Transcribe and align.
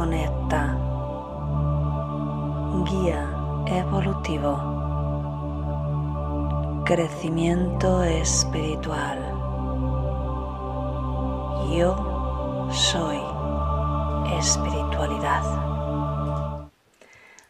conecta, 0.00 0.80
guía 2.88 3.20
evolutivo, 3.66 4.52
crecimiento 6.86 8.02
espiritual. 8.04 9.18
Yo 11.76 11.90
soy 12.72 13.18
espiritualidad. 14.38 15.42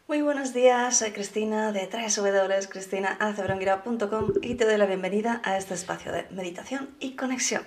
Muy 0.08 0.22
buenos 0.22 0.52
días, 0.52 0.98
soy 0.98 1.12
Cristina 1.12 1.70
de 1.70 1.86
www.cristinaacebrongura.com 1.86 4.32
y 4.42 4.56
te 4.56 4.64
doy 4.64 4.77
la 4.77 4.86
bienvenida 4.86 5.41
a 5.44 5.56
este 5.56 5.74
espacio 5.74 6.10
de 6.10 6.27
meditación 6.32 6.91
y 6.98 7.14
conexión. 7.14 7.62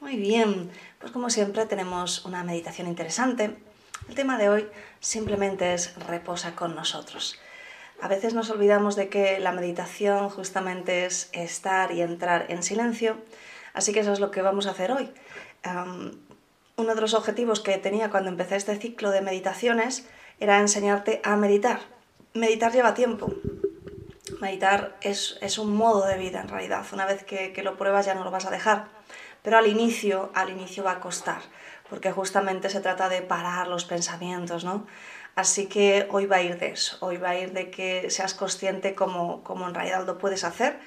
Muy 0.00 0.16
bien, 0.16 0.68
pues 0.98 1.12
como 1.12 1.30
siempre 1.30 1.64
tenemos 1.66 2.24
una 2.24 2.42
meditación 2.42 2.88
interesante. 2.88 3.69
El 4.08 4.14
tema 4.14 4.38
de 4.38 4.48
hoy 4.48 4.68
simplemente 5.00 5.74
es 5.74 5.94
reposa 6.06 6.54
con 6.54 6.74
nosotros. 6.74 7.38
A 8.00 8.08
veces 8.08 8.34
nos 8.34 8.50
olvidamos 8.50 8.96
de 8.96 9.08
que 9.08 9.38
la 9.40 9.52
meditación 9.52 10.30
justamente 10.30 11.04
es 11.04 11.28
estar 11.32 11.92
y 11.92 12.00
entrar 12.00 12.46
en 12.48 12.62
silencio, 12.62 13.18
así 13.74 13.92
que 13.92 14.00
eso 14.00 14.12
es 14.12 14.20
lo 14.20 14.30
que 14.30 14.42
vamos 14.42 14.66
a 14.66 14.70
hacer 14.70 14.92
hoy 14.92 15.12
uno 16.80 16.94
de 16.94 17.00
los 17.00 17.14
objetivos 17.14 17.60
que 17.60 17.76
tenía 17.78 18.10
cuando 18.10 18.30
empecé 18.30 18.56
este 18.56 18.76
ciclo 18.76 19.10
de 19.10 19.20
meditaciones 19.20 20.06
era 20.40 20.58
enseñarte 20.58 21.20
a 21.22 21.36
meditar. 21.36 21.80
Meditar 22.32 22.72
lleva 22.72 22.94
tiempo. 22.94 23.32
Meditar 24.40 24.96
es, 25.02 25.58
un 25.58 25.76
modo 25.76 26.06
de 26.06 26.16
vida 26.16 26.40
en 26.40 26.48
realidad. 26.48 26.84
Una 26.92 27.04
vez 27.04 27.24
que, 27.24 27.52
que, 27.52 27.62
lo 27.62 27.76
pruebas 27.76 28.06
ya 28.06 28.14
no 28.14 28.24
lo 28.24 28.30
vas 28.30 28.46
a 28.46 28.50
dejar. 28.50 28.86
Pero 29.42 29.58
al 29.58 29.66
inicio, 29.66 30.30
al 30.34 30.50
inicio 30.50 30.82
va 30.82 30.92
a 30.92 31.00
costar, 31.00 31.42
porque 31.90 32.12
justamente 32.12 32.70
se 32.70 32.80
trata 32.80 33.08
de 33.08 33.20
parar 33.20 33.66
los 33.66 33.84
pensamientos, 33.84 34.64
¿no? 34.64 34.86
Así 35.34 35.66
que 35.66 36.06
hoy 36.10 36.26
va 36.26 36.36
a 36.36 36.42
ir 36.42 36.58
de 36.58 36.68
eso, 36.68 36.96
hoy 37.00 37.16
va 37.16 37.30
a 37.30 37.38
ir 37.38 37.52
de 37.52 37.70
que 37.70 38.10
seas 38.10 38.34
consciente 38.34 38.94
como, 38.94 39.42
como 39.44 39.68
en 39.68 39.74
realidad 39.74 40.06
lo 40.06 40.18
puedes 40.18 40.44
hacer 40.44 40.78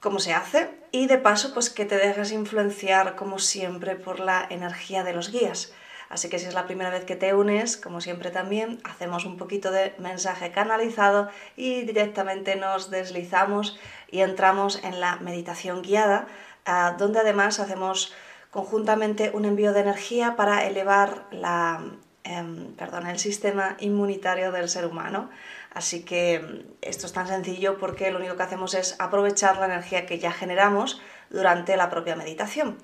cómo 0.00 0.20
se 0.20 0.32
hace 0.32 0.70
y 0.92 1.06
de 1.06 1.18
paso 1.18 1.52
pues 1.52 1.70
que 1.70 1.84
te 1.84 1.96
dejes 1.96 2.32
influenciar 2.32 3.16
como 3.16 3.38
siempre 3.38 3.96
por 3.96 4.20
la 4.20 4.46
energía 4.48 5.04
de 5.04 5.12
los 5.12 5.30
guías. 5.30 5.72
Así 6.08 6.30
que 6.30 6.38
si 6.38 6.46
es 6.46 6.54
la 6.54 6.66
primera 6.66 6.90
vez 6.90 7.04
que 7.04 7.16
te 7.16 7.34
unes, 7.34 7.76
como 7.76 8.00
siempre 8.00 8.30
también, 8.30 8.80
hacemos 8.84 9.26
un 9.26 9.36
poquito 9.36 9.70
de 9.70 9.94
mensaje 9.98 10.52
canalizado 10.52 11.28
y 11.54 11.82
directamente 11.82 12.56
nos 12.56 12.90
deslizamos 12.90 13.78
y 14.10 14.20
entramos 14.20 14.82
en 14.84 15.00
la 15.00 15.16
meditación 15.16 15.82
guiada, 15.82 16.26
ah, 16.64 16.94
donde 16.98 17.20
además 17.20 17.60
hacemos 17.60 18.14
conjuntamente 18.50 19.30
un 19.34 19.44
envío 19.44 19.72
de 19.72 19.80
energía 19.80 20.36
para 20.36 20.66
elevar 20.66 21.26
la, 21.30 21.82
em, 22.24 22.74
perdón, 22.74 23.06
el 23.06 23.18
sistema 23.18 23.76
inmunitario 23.80 24.52
del 24.52 24.68
ser 24.68 24.86
humano. 24.86 25.30
Así 25.72 26.02
que 26.02 26.40
mm, 26.40 26.72
esto 26.82 27.06
es 27.06 27.12
tan 27.12 27.28
sencillo 27.28 27.78
porque 27.78 28.10
lo 28.10 28.18
único 28.18 28.36
que 28.36 28.42
hacemos 28.42 28.74
es 28.74 28.96
aprovechar 28.98 29.58
la 29.58 29.66
energía 29.66 30.06
que 30.06 30.18
ya 30.18 30.32
generamos 30.32 31.00
durante 31.30 31.76
la 31.76 31.90
propia 31.90 32.16
meditación. 32.16 32.78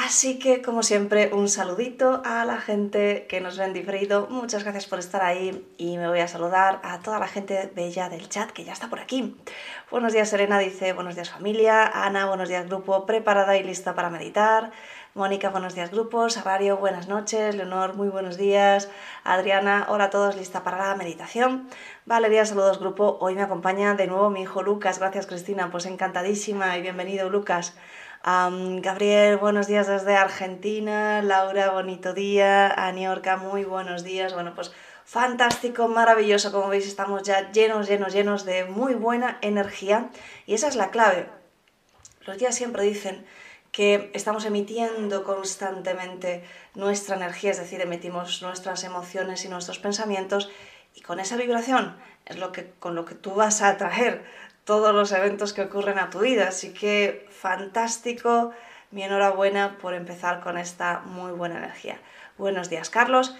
Así 0.00 0.38
que, 0.38 0.62
como 0.62 0.84
siempre, 0.84 1.30
un 1.34 1.48
saludito 1.48 2.22
a 2.24 2.44
la 2.44 2.58
gente 2.58 3.26
que 3.28 3.40
nos 3.40 3.58
ve 3.58 3.64
en 3.64 3.72
diferido. 3.72 4.28
Muchas 4.30 4.62
gracias 4.62 4.86
por 4.86 5.00
estar 5.00 5.22
ahí 5.22 5.66
y 5.76 5.96
me 5.96 6.06
voy 6.06 6.20
a 6.20 6.28
saludar 6.28 6.78
a 6.84 7.00
toda 7.00 7.18
la 7.18 7.26
gente 7.26 7.68
bella 7.74 8.08
del 8.08 8.28
chat 8.28 8.52
que 8.52 8.62
ya 8.62 8.72
está 8.72 8.88
por 8.88 9.00
aquí. 9.00 9.36
Buenos 9.90 10.12
días, 10.12 10.28
Serena 10.28 10.60
dice, 10.60 10.92
buenos 10.92 11.16
días 11.16 11.30
familia. 11.30 11.84
Ana, 11.84 12.26
buenos 12.26 12.48
días 12.48 12.68
grupo, 12.68 13.06
preparada 13.06 13.56
y 13.56 13.64
lista 13.64 13.96
para 13.96 14.08
meditar. 14.08 14.70
Mónica, 15.14 15.50
buenos 15.50 15.74
días 15.74 15.90
grupos. 15.90 16.34
Sarario, 16.34 16.76
buenas 16.76 17.08
noches. 17.08 17.56
Leonor, 17.56 17.94
muy 17.94 18.08
buenos 18.08 18.36
días. 18.36 18.88
Adriana, 19.24 19.86
hola 19.88 20.04
a 20.04 20.10
todos, 20.10 20.36
lista 20.36 20.62
para 20.62 20.78
la 20.78 20.94
meditación. 20.94 21.68
Valeria, 22.06 22.46
saludos 22.46 22.78
grupo. 22.78 23.18
Hoy 23.20 23.34
me 23.34 23.42
acompaña 23.42 23.94
de 23.94 24.06
nuevo 24.06 24.30
mi 24.30 24.42
hijo 24.42 24.62
Lucas. 24.62 25.00
Gracias 25.00 25.26
Cristina, 25.26 25.72
pues 25.72 25.86
encantadísima 25.86 26.78
y 26.78 26.82
bienvenido 26.82 27.28
Lucas. 27.30 27.74
Gabriel, 28.24 29.36
buenos 29.36 29.66
días 29.66 29.86
desde 29.86 30.16
Argentina. 30.16 31.22
Laura, 31.22 31.70
bonito 31.70 32.14
día. 32.14 32.68
Aniorca, 32.68 33.36
muy 33.36 33.64
buenos 33.64 34.02
días. 34.02 34.34
Bueno, 34.34 34.54
pues 34.54 34.72
fantástico, 35.04 35.88
maravilloso. 35.88 36.50
Como 36.52 36.68
veis, 36.68 36.86
estamos 36.86 37.22
ya 37.22 37.50
llenos, 37.52 37.88
llenos, 37.88 38.12
llenos 38.12 38.44
de 38.44 38.64
muy 38.64 38.94
buena 38.94 39.38
energía. 39.40 40.10
Y 40.46 40.54
esa 40.54 40.68
es 40.68 40.76
la 40.76 40.90
clave. 40.90 41.26
Los 42.26 42.38
días 42.38 42.54
siempre 42.54 42.82
dicen 42.82 43.24
que 43.70 44.10
estamos 44.14 44.44
emitiendo 44.44 45.24
constantemente 45.24 46.42
nuestra 46.74 47.16
energía, 47.16 47.52
es 47.52 47.58
decir, 47.58 47.80
emitimos 47.80 48.42
nuestras 48.42 48.82
emociones 48.82 49.44
y 49.44 49.48
nuestros 49.48 49.78
pensamientos 49.78 50.50
y 50.94 51.02
con 51.02 51.20
esa 51.20 51.36
vibración 51.36 51.96
es 52.24 52.38
lo 52.38 52.50
que, 52.50 52.70
con 52.78 52.94
lo 52.94 53.04
que 53.04 53.14
tú 53.14 53.34
vas 53.34 53.62
a 53.62 53.68
atraer 53.68 54.24
todos 54.68 54.94
los 54.94 55.12
eventos 55.12 55.54
que 55.54 55.62
ocurren 55.62 55.98
a 55.98 56.10
tu 56.10 56.18
vida. 56.18 56.48
Así 56.48 56.74
que 56.74 57.26
fantástico, 57.30 58.52
mi 58.90 59.02
enhorabuena 59.02 59.78
por 59.80 59.94
empezar 59.94 60.40
con 60.40 60.58
esta 60.58 61.00
muy 61.06 61.32
buena 61.32 61.56
energía. 61.56 61.98
Buenos 62.36 62.68
días, 62.68 62.90
Carlos. 62.90 63.34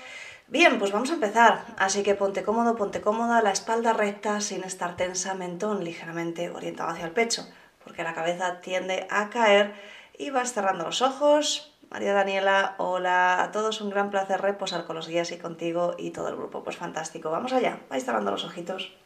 Bien, 0.47 0.79
pues 0.79 0.91
vamos 0.91 1.11
a 1.11 1.15
empezar. 1.15 1.67
Así 1.77 2.03
que 2.03 2.15
ponte 2.15 2.45
cómodo, 2.45 2.77
ponte 2.77 3.03
cómoda, 3.03 3.43
la 3.43 3.53
espalda 3.53 3.93
recta 3.93 4.41
sin 4.41 4.65
estar 4.65 4.97
tensa, 4.97 5.35
mentón 5.35 5.85
ligeramente 5.85 6.49
orientado 6.49 6.89
hacia 6.89 7.05
el 7.05 7.13
pecho, 7.13 7.47
porque 7.85 8.05
la 8.05 8.15
cabeza 8.15 8.63
tiende 8.63 9.07
a 9.11 9.29
caer 9.29 9.75
y 10.17 10.31
vas 10.31 10.55
cerrando 10.55 10.85
los 10.85 11.03
ojos. 11.03 11.77
María 11.91 12.15
Daniela, 12.15 12.75
hola 12.79 13.43
a 13.43 13.53
todos, 13.53 13.83
un 13.83 13.91
gran 13.91 14.09
placer 14.09 14.41
reposar 14.41 14.87
con 14.87 14.97
los 14.97 15.09
guías 15.09 15.31
y 15.31 15.37
contigo 15.37 15.95
y 15.99 16.11
todo 16.11 16.29
el 16.29 16.37
grupo, 16.37 16.65
pues 16.65 16.79
fantástico. 16.79 17.31
Vamos 17.31 17.53
allá, 17.53 17.81
vais 17.91 18.07
cerrando 18.07 18.31
los 18.31 18.47
ojitos. 18.47 18.97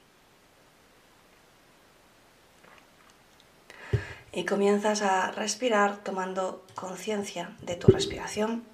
Y 4.32 4.44
comienzas 4.44 5.02
a 5.02 5.30
respirar 5.30 5.98
tomando 5.98 6.64
conciencia 6.74 7.54
de 7.60 7.76
tu 7.76 7.88
respiración. 7.88 8.64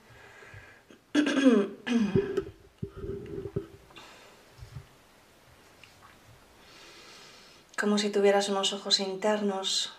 Como 7.78 7.98
si 7.98 8.10
tuvieras 8.10 8.48
unos 8.48 8.72
ojos 8.72 9.00
internos 9.00 9.92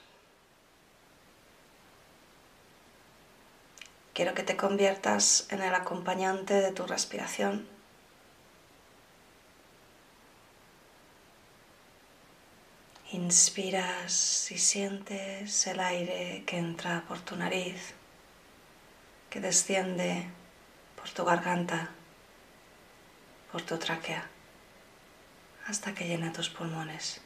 Quiero 4.20 4.34
que 4.34 4.44
te 4.44 4.58
conviertas 4.58 5.48
en 5.50 5.62
el 5.62 5.74
acompañante 5.74 6.56
de 6.56 6.74
tu 6.74 6.86
respiración. 6.86 7.79
Inspiras 13.12 14.52
y 14.52 14.60
sientes 14.60 15.66
el 15.66 15.80
aire 15.80 16.44
que 16.46 16.58
entra 16.58 17.04
por 17.08 17.20
tu 17.20 17.36
nariz, 17.36 17.96
que 19.32 19.40
desciende 19.40 20.28
por 20.96 21.10
tu 21.10 21.26
garganta, 21.26 21.90
por 23.52 23.64
tu 23.64 23.80
tráquea, 23.80 24.28
hasta 25.66 25.96
que 25.96 26.08
llena 26.08 26.32
tus 26.32 26.50
pulmones. 26.50 27.20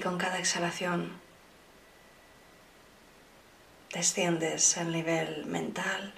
con 0.00 0.18
cada 0.18 0.38
exhalación. 0.38 1.20
Desciendes 3.92 4.78
al 4.78 4.92
nivel 4.92 5.46
mental, 5.46 6.14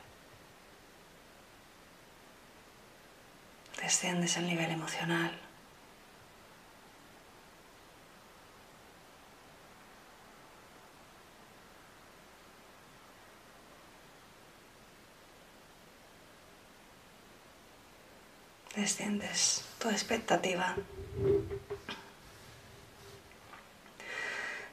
desciendes 3.81 4.37
al 4.37 4.47
nivel 4.47 4.71
emocional. 4.71 5.33
Desciendes 18.77 19.65
tu 19.79 19.89
expectativa 19.91 20.77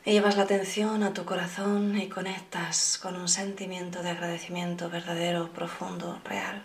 y 0.06 0.12
llevas 0.12 0.38
la 0.38 0.44
atención 0.44 1.04
a 1.04 1.14
tu 1.14 1.26
corazón 1.26 1.98
y 1.98 2.08
conectas 2.10 2.98
con 3.02 3.16
un 3.16 3.28
sentimiento 3.28 4.02
de 4.02 4.12
agradecimiento 4.12 4.90
verdadero, 4.90 5.50
profundo, 5.50 6.20
real. 6.24 6.64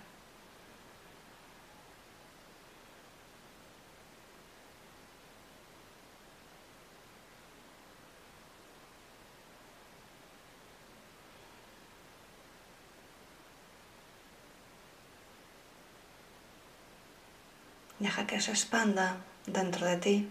Deja 17.98 18.26
que 18.26 18.40
se 18.40 18.50
expanda 18.50 19.16
dentro 19.46 19.87
de 19.87 19.96
ti. 19.96 20.28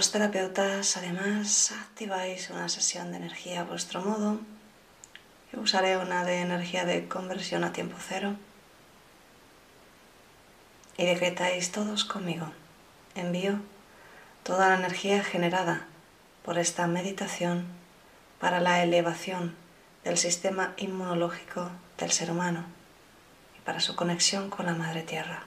Los 0.00 0.12
terapeutas 0.12 0.96
además 0.96 1.72
activáis 1.72 2.48
una 2.48 2.70
sesión 2.70 3.10
de 3.10 3.18
energía 3.18 3.60
a 3.60 3.64
vuestro 3.64 4.00
modo. 4.00 4.40
Yo 5.52 5.60
usaré 5.60 5.98
una 5.98 6.24
de 6.24 6.40
energía 6.40 6.86
de 6.86 7.06
conversión 7.06 7.64
a 7.64 7.74
tiempo 7.74 7.98
cero. 8.08 8.34
Y 10.96 11.04
decretáis 11.04 11.70
todos 11.70 12.06
conmigo 12.06 12.50
envío 13.14 13.60
toda 14.42 14.70
la 14.70 14.76
energía 14.76 15.22
generada 15.22 15.86
por 16.46 16.56
esta 16.56 16.86
meditación 16.86 17.66
para 18.38 18.60
la 18.60 18.82
elevación 18.82 19.54
del 20.02 20.16
sistema 20.16 20.72
inmunológico 20.78 21.70
del 21.98 22.10
ser 22.10 22.30
humano 22.30 22.64
y 23.54 23.60
para 23.66 23.80
su 23.80 23.94
conexión 23.96 24.48
con 24.48 24.64
la 24.64 24.72
Madre 24.72 25.02
Tierra. 25.02 25.42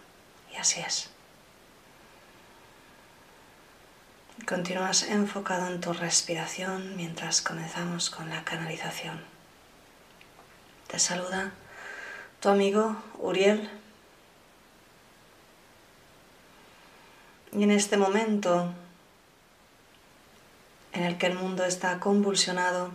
Y 0.53 0.57
así 0.57 0.79
es. 0.79 1.12
Continúas 4.41 5.03
enfocado 5.03 5.67
en 5.67 5.79
tu 5.79 5.93
respiración 5.93 6.97
mientras 6.97 7.41
comenzamos 7.41 8.09
con 8.09 8.29
la 8.29 8.43
canalización. 8.43 9.21
Te 10.87 10.99
saluda 10.99 11.53
tu 12.41 12.49
amigo 12.49 12.97
Uriel 13.19 13.69
Y 17.55 17.61
en 17.61 17.69
este 17.69 17.97
momento 17.97 18.73
en 20.91 21.03
el 21.03 21.19
que 21.19 21.27
el 21.27 21.35
mundo 21.35 21.63
está 21.63 21.99
convulsionado, 21.99 22.89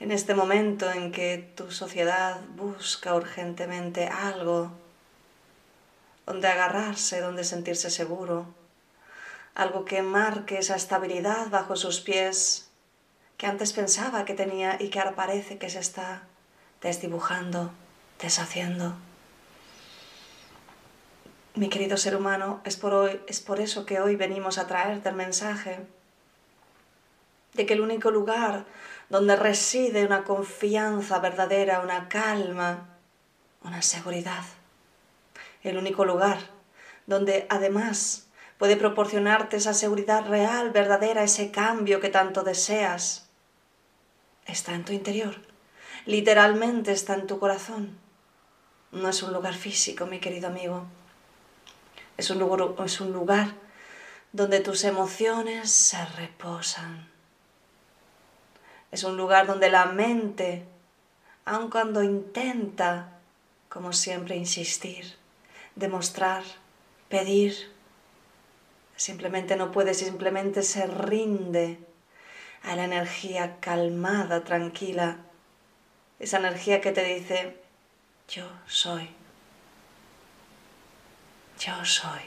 en 0.00 0.10
este 0.10 0.34
momento 0.34 0.90
en 0.90 1.12
que 1.12 1.52
tu 1.54 1.70
sociedad 1.70 2.40
busca 2.56 3.14
urgentemente 3.14 4.08
algo 4.08 4.72
donde 6.24 6.48
agarrarse, 6.48 7.20
donde 7.20 7.44
sentirse 7.44 7.90
seguro, 7.90 8.46
algo 9.54 9.84
que 9.84 10.02
marque 10.02 10.58
esa 10.58 10.76
estabilidad 10.76 11.48
bajo 11.50 11.76
sus 11.76 12.00
pies 12.00 12.68
que 13.36 13.46
antes 13.46 13.72
pensaba 13.72 14.24
que 14.24 14.34
tenía 14.34 14.76
y 14.80 14.90
que 14.90 14.98
ahora 14.98 15.14
parece 15.14 15.58
que 15.58 15.70
se 15.70 15.78
está 15.78 16.22
desdibujando, 16.80 17.70
deshaciendo. 18.20 18.94
Mi 21.54 21.68
querido 21.68 21.96
ser 21.96 22.16
humano, 22.16 22.60
es 22.64 22.76
por, 22.76 22.94
hoy, 22.94 23.20
es 23.28 23.40
por 23.40 23.60
eso 23.60 23.86
que 23.86 24.00
hoy 24.00 24.16
venimos 24.16 24.58
a 24.58 24.66
traerte 24.66 25.08
el 25.08 25.14
mensaje 25.14 25.86
de 27.54 27.66
que 27.66 27.74
el 27.74 27.80
único 27.80 28.10
lugar 28.10 28.64
donde 29.08 29.36
reside 29.36 30.04
una 30.04 30.24
confianza 30.24 31.20
verdadera, 31.20 31.80
una 31.80 32.08
calma, 32.08 32.88
una 33.62 33.82
seguridad, 33.82 34.44
el 35.62 35.78
único 35.78 36.04
lugar 36.04 36.38
donde 37.06 37.46
además 37.48 38.23
puede 38.58 38.76
proporcionarte 38.76 39.56
esa 39.56 39.74
seguridad 39.74 40.26
real, 40.26 40.70
verdadera, 40.70 41.22
ese 41.22 41.50
cambio 41.50 42.00
que 42.00 42.08
tanto 42.08 42.42
deseas, 42.42 43.28
está 44.46 44.74
en 44.74 44.84
tu 44.84 44.92
interior, 44.92 45.36
literalmente 46.06 46.92
está 46.92 47.14
en 47.14 47.26
tu 47.26 47.38
corazón. 47.38 47.98
No 48.92 49.08
es 49.08 49.22
un 49.22 49.32
lugar 49.32 49.54
físico, 49.54 50.06
mi 50.06 50.20
querido 50.20 50.48
amigo 50.48 50.86
es 52.16 52.30
un 52.30 52.38
lugar, 52.38 52.74
es 52.84 53.00
un 53.00 53.12
lugar 53.12 53.54
donde 54.32 54.60
tus 54.60 54.84
emociones 54.84 55.70
se 55.70 56.04
reposan. 56.06 57.08
Es 58.90 59.02
un 59.04 59.16
lugar 59.16 59.46
donde 59.46 59.70
la 59.70 59.86
mente, 59.86 60.64
aun 61.44 61.70
cuando 61.70 62.02
intenta, 62.02 63.18
como 63.68 63.92
siempre, 63.92 64.36
insistir, 64.36 65.16
demostrar, 65.74 66.44
pedir, 67.08 67.72
simplemente 68.96 69.56
no 69.56 69.72
puede, 69.72 69.94
simplemente 69.94 70.62
se 70.62 70.86
rinde 70.86 71.78
a 72.62 72.76
la 72.76 72.84
energía 72.84 73.58
calmada, 73.60 74.44
tranquila, 74.44 75.18
esa 76.18 76.38
energía 76.38 76.80
que 76.80 76.92
te 76.92 77.04
dice, 77.04 77.56
yo 78.28 78.48
soy 78.66 79.10
yo 81.58 81.84
soy. 81.84 82.20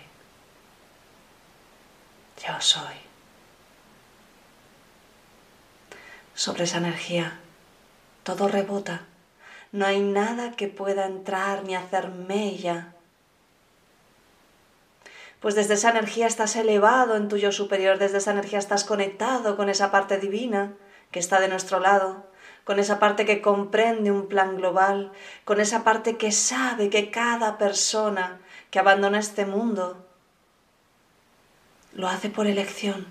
Yo 2.44 2.60
soy. 2.60 2.96
Sobre 6.34 6.64
esa 6.64 6.78
energía 6.78 7.40
todo 8.24 8.48
rebota. 8.48 9.06
No 9.72 9.86
hay 9.86 10.02
nada 10.02 10.52
que 10.56 10.68
pueda 10.68 11.06
entrar 11.06 11.64
ni 11.64 11.76
hacer 11.76 12.10
mella. 12.10 12.94
Pues 15.40 15.56
desde 15.56 15.76
esa 15.76 15.92
energía 15.92 16.28
estás 16.28 16.56
elevado 16.56 17.16
en 17.16 17.28
tu 17.28 17.38
yo 17.38 17.52
superior, 17.52 18.00
desde 18.00 18.18
esa 18.18 18.32
energía 18.32 18.60
estás 18.60 18.84
conectado 18.84 19.56
con 19.56 19.70
esa 19.70 19.92
parte 19.92 20.18
divina 20.18 20.74
que 21.12 21.20
está 21.20 21.40
de 21.40 21.48
nuestro 21.48 21.80
lado, 21.80 22.26
con 22.64 22.80
esa 22.80 23.00
parte 23.00 23.26
que 23.26 23.42
comprende 23.42 24.12
un 24.12 24.28
plan 24.28 24.58
global, 24.58 25.12
con 25.46 25.62
esa 25.62 25.84
parte 25.84 26.18
que 26.18 26.32
sabe 26.32 26.90
que 26.90 27.12
cada 27.12 27.58
persona 27.58 28.42
que 28.72 28.80
abandona 28.80 29.20
este 29.20 29.46
mundo 29.46 30.06
lo 31.94 32.08
hace 32.08 32.30
por 32.30 32.48
elección. 32.48 33.08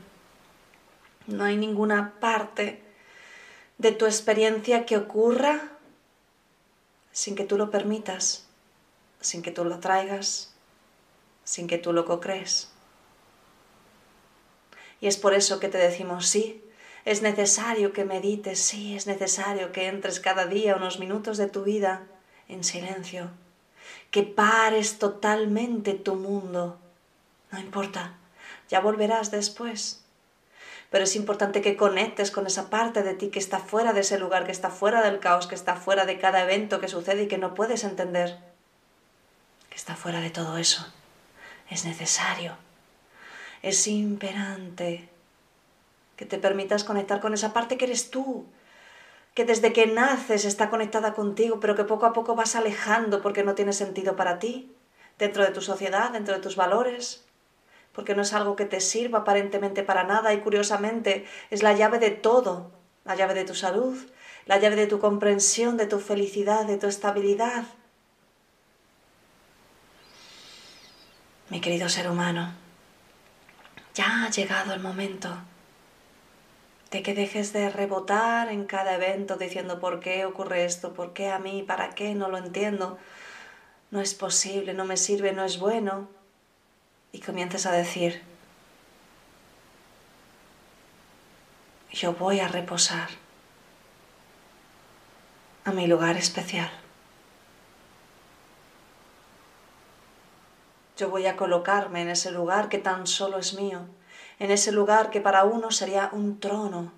No 1.26 1.44
hay 1.44 1.56
ninguna 1.56 2.14
parte 2.20 2.82
de 3.78 3.92
tu 3.92 4.06
experiencia 4.06 4.84
que 4.84 4.96
ocurra 4.96 5.70
sin 7.12 7.34
que 7.34 7.44
tú 7.44 7.56
lo 7.56 7.70
permitas, 7.70 8.46
sin 9.20 9.42
que 9.42 9.50
tú 9.50 9.64
lo 9.64 9.80
traigas, 9.80 10.54
sin 11.46 11.68
que 11.68 11.78
tú 11.78 11.94
lo 11.94 12.04
co-crees. 12.04 12.70
Y 15.00 15.06
es 15.06 15.16
por 15.16 15.32
eso 15.32 15.60
que 15.60 15.68
te 15.68 15.78
decimos 15.78 16.26
sí, 16.26 16.62
es 17.06 17.22
necesario 17.22 17.92
que 17.92 18.04
medites, 18.04 18.58
sí, 18.58 18.96
es 18.96 19.06
necesario 19.06 19.70
que 19.70 19.86
entres 19.86 20.18
cada 20.18 20.46
día 20.46 20.74
unos 20.74 20.98
minutos 20.98 21.38
de 21.38 21.46
tu 21.46 21.62
vida 21.62 22.02
en 22.48 22.64
silencio, 22.64 23.30
que 24.10 24.24
pares 24.24 24.98
totalmente 24.98 25.94
tu 25.94 26.16
mundo. 26.16 26.78
No 27.52 27.60
importa, 27.60 28.18
ya 28.68 28.80
volverás 28.80 29.30
después. 29.30 30.02
Pero 30.90 31.04
es 31.04 31.14
importante 31.14 31.62
que 31.62 31.76
conectes 31.76 32.32
con 32.32 32.46
esa 32.46 32.70
parte 32.70 33.04
de 33.04 33.14
ti 33.14 33.28
que 33.28 33.38
está 33.38 33.60
fuera 33.60 33.92
de 33.92 34.00
ese 34.00 34.18
lugar, 34.18 34.44
que 34.44 34.52
está 34.52 34.70
fuera 34.70 35.02
del 35.02 35.20
caos, 35.20 35.46
que 35.46 35.54
está 35.54 35.76
fuera 35.76 36.06
de 36.06 36.18
cada 36.18 36.42
evento 36.42 36.80
que 36.80 36.88
sucede 36.88 37.24
y 37.24 37.28
que 37.28 37.38
no 37.38 37.54
puedes 37.54 37.84
entender. 37.84 38.38
Que 39.68 39.76
está 39.76 39.94
fuera 39.94 40.20
de 40.20 40.30
todo 40.30 40.58
eso. 40.58 40.86
Es 41.70 41.84
necesario. 41.84 42.56
Es 43.62 43.86
imperante 43.86 45.08
que 46.16 46.24
te 46.24 46.38
permitas 46.38 46.84
conectar 46.84 47.20
con 47.20 47.34
esa 47.34 47.52
parte 47.52 47.76
que 47.76 47.84
eres 47.84 48.10
tú, 48.10 48.46
que 49.34 49.44
desde 49.44 49.72
que 49.72 49.86
naces 49.86 50.44
está 50.44 50.70
conectada 50.70 51.12
contigo, 51.12 51.60
pero 51.60 51.76
que 51.76 51.84
poco 51.84 52.06
a 52.06 52.12
poco 52.12 52.34
vas 52.34 52.56
alejando 52.56 53.20
porque 53.20 53.44
no 53.44 53.54
tiene 53.54 53.72
sentido 53.72 54.16
para 54.16 54.38
ti, 54.38 54.74
dentro 55.18 55.44
de 55.44 55.50
tu 55.50 55.60
sociedad, 55.60 56.10
dentro 56.10 56.34
de 56.34 56.40
tus 56.40 56.56
valores, 56.56 57.24
porque 57.92 58.14
no 58.14 58.22
es 58.22 58.32
algo 58.32 58.56
que 58.56 58.66
te 58.66 58.80
sirva 58.80 59.20
aparentemente 59.20 59.82
para 59.82 60.04
nada 60.04 60.32
y 60.32 60.40
curiosamente 60.40 61.26
es 61.50 61.62
la 61.62 61.74
llave 61.74 61.98
de 61.98 62.10
todo, 62.10 62.70
la 63.04 63.14
llave 63.14 63.34
de 63.34 63.44
tu 63.44 63.54
salud, 63.54 63.98
la 64.46 64.58
llave 64.58 64.76
de 64.76 64.86
tu 64.86 64.98
comprensión, 64.98 65.76
de 65.76 65.86
tu 65.86 65.98
felicidad, 65.98 66.66
de 66.66 66.76
tu 66.76 66.86
estabilidad. 66.86 67.64
Mi 71.48 71.60
querido 71.60 71.88
ser 71.88 72.10
humano, 72.10 72.52
ya 73.94 74.24
ha 74.24 74.30
llegado 74.30 74.74
el 74.74 74.80
momento 74.80 75.36
de 76.90 77.02
que 77.02 77.14
dejes 77.14 77.52
de 77.52 77.70
rebotar 77.70 78.48
en 78.48 78.64
cada 78.64 78.94
evento 78.94 79.36
diciendo 79.36 79.78
por 79.78 80.00
qué 80.00 80.24
ocurre 80.24 80.64
esto, 80.64 80.92
por 80.92 81.12
qué 81.12 81.30
a 81.30 81.38
mí, 81.38 81.62
para 81.62 81.90
qué, 81.90 82.14
no 82.14 82.28
lo 82.28 82.38
entiendo, 82.38 82.98
no 83.92 84.00
es 84.00 84.14
posible, 84.14 84.74
no 84.74 84.84
me 84.84 84.96
sirve, 84.96 85.32
no 85.32 85.44
es 85.44 85.58
bueno. 85.58 86.08
y 87.12 87.20
comiences 87.20 87.64
a 87.64 87.72
decir, 87.72 88.22
yo 91.92 92.12
voy 92.12 92.40
a 92.40 92.48
reposar 92.48 93.08
a 95.64 95.72
mi 95.72 95.86
lugar 95.86 96.16
especial. 96.16 96.70
Yo 100.96 101.10
voy 101.10 101.26
a 101.26 101.36
colocarme 101.36 102.02
en 102.02 102.08
ese 102.08 102.30
lugar 102.30 102.68
que 102.68 102.78
tan 102.78 103.06
solo 103.06 103.38
es 103.38 103.54
mío, 103.54 103.80
en 104.38 104.50
ese 104.50 104.72
lugar 104.72 105.10
que 105.10 105.20
para 105.20 105.44
uno 105.44 105.70
sería 105.70 106.10
un 106.12 106.40
trono, 106.40 106.92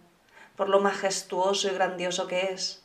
por 0.57 0.69
lo 0.69 0.81
majestuoso 0.81 1.69
y 1.69 1.75
grandioso 1.75 2.27
que 2.27 2.53
es, 2.53 2.83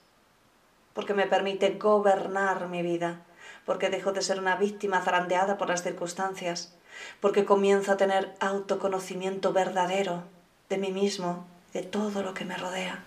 porque 0.94 1.14
me 1.14 1.28
permite 1.28 1.72
gobernar 1.72 2.68
mi 2.68 2.82
vida, 2.82 3.22
porque 3.66 3.90
dejo 3.90 4.12
de 4.12 4.22
ser 4.22 4.40
una 4.40 4.56
víctima 4.56 5.02
zarandeada 5.02 5.58
por 5.58 5.70
las 5.70 5.84
circunstancias, 5.84 6.76
porque 7.22 7.46
comienzo 7.46 7.92
a 7.92 7.98
tener 7.98 8.36
autoconocimiento 8.40 9.54
verdadero 9.54 10.24
de 10.70 10.78
mí 10.78 10.92
mismo, 10.92 11.46
de 11.74 11.84
todo 11.84 12.24
lo 12.24 12.34
que 12.34 12.46
me 12.46 12.58
rodea 12.58 13.04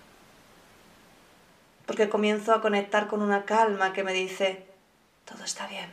porque 1.86 2.08
comienzo 2.08 2.52
a 2.52 2.60
conectar 2.60 3.06
con 3.06 3.22
una 3.22 3.44
calma 3.44 3.92
que 3.92 4.02
me 4.02 4.12
dice, 4.12 4.66
todo 5.24 5.44
está 5.44 5.66
bien, 5.68 5.88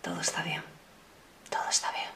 todo 0.00 0.20
está 0.20 0.42
bien, 0.42 0.62
todo 1.54 1.68
está 1.70 1.92
bien. 1.92 2.10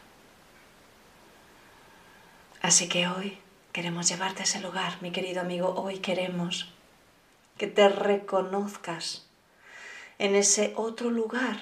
Así 2.60 2.88
que 2.88 3.06
hoy 3.06 3.38
queremos 3.72 4.08
llevarte 4.08 4.42
a 4.42 4.44
ese 4.44 4.60
lugar, 4.60 5.00
mi 5.00 5.12
querido 5.12 5.40
amigo, 5.40 5.74
hoy 5.76 6.00
queremos 6.00 6.72
que 7.56 7.68
te 7.68 7.88
reconozcas 7.88 9.26
en 10.18 10.34
ese 10.34 10.72
otro 10.74 11.10
lugar 11.10 11.56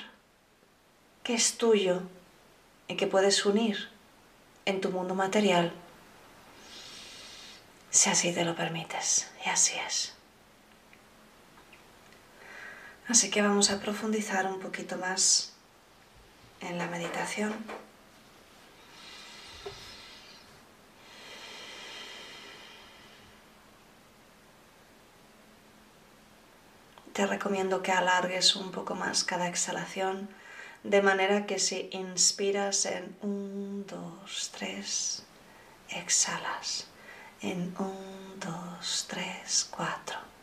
que 1.23 1.35
es 1.35 1.59
tuyo 1.59 2.01
y 2.89 2.97
que 2.97 3.07
puedes 3.07 3.45
unir 3.45 3.91
en 4.65 4.81
tu 4.81 4.91
mundo 4.91 5.15
material, 5.15 5.71
si 7.91 8.09
así 8.09 8.33
te 8.33 8.45
lo 8.45 8.57
permites, 8.57 9.31
y 9.45 9.51
así 9.51 9.75
es. 9.87 10.15
Así 13.07 13.31
que 13.31 13.43
vamos 13.43 13.71
a 13.71 13.81
profundizar 13.81 14.47
un 14.47 14.61
poquito 14.61 14.97
más 14.97 15.56
en 16.61 16.79
la 16.79 16.87
meditación. 16.87 17.55
Te 27.13 27.27
recomiendo 27.27 27.83
que 27.83 27.93
alargues 27.93 28.57
un 28.57 28.71
poco 28.71 28.95
más 28.95 29.25
cada 29.25 29.49
exhalación, 29.49 30.29
de 30.83 31.01
manera 31.01 31.47
que 31.47 31.59
si 31.59 31.89
inspiras 31.93 32.85
en 32.85 33.17
1, 33.23 33.85
2, 33.89 34.51
3, 34.53 35.23
exhalas 35.89 36.89
en 37.41 37.75
1, 37.79 37.95
2, 38.37 39.07
3, 39.09 39.69
4. 39.71 40.36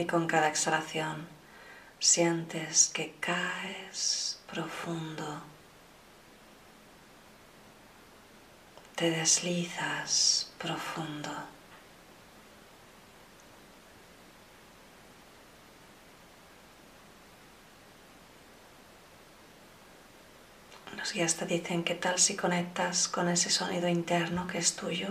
Y 0.00 0.06
con 0.06 0.26
cada 0.26 0.48
exhalación 0.48 1.28
sientes 1.98 2.88
que 2.88 3.14
caes 3.20 4.40
profundo. 4.50 5.42
Te 8.94 9.10
deslizas 9.10 10.52
profundo. 10.58 11.30
Los 20.96 21.12
guías 21.14 21.36
te 21.36 21.46
dicen 21.46 21.82
qué 21.84 21.94
tal 21.94 22.18
si 22.18 22.36
conectas 22.36 23.08
con 23.08 23.28
ese 23.28 23.50
sonido 23.50 23.88
interno 23.88 24.46
que 24.46 24.58
es 24.58 24.76
tuyo. 24.76 25.08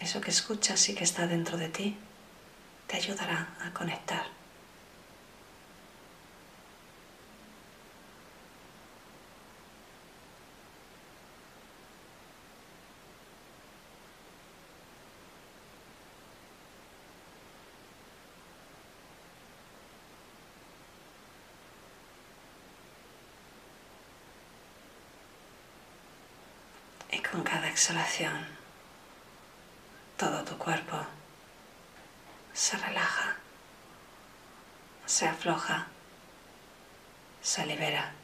Eso 0.00 0.20
que 0.20 0.30
escuchas 0.30 0.88
y 0.88 0.94
que 0.94 1.04
está 1.04 1.26
dentro 1.26 1.58
de 1.58 1.68
ti 1.68 1.96
te 2.90 2.96
ayudará 2.96 3.46
a 3.64 3.70
conectar. 3.70 4.24
Y 27.12 27.18
con 27.20 27.42
cada 27.44 27.68
exhalación, 27.68 28.46
todo 30.16 30.42
tu 30.42 30.58
cuerpo 30.58 31.19
se 32.54 32.76
relaja, 32.76 33.36
se 35.06 35.28
afloja, 35.28 35.86
se 37.42 37.66
libera. 37.66 38.19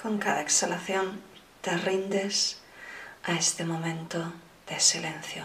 Con 0.00 0.16
cada 0.16 0.40
exhalación 0.40 1.20
te 1.60 1.76
rindes 1.76 2.58
a 3.22 3.32
este 3.32 3.64
momento 3.64 4.32
de 4.66 4.80
silencio. 4.80 5.44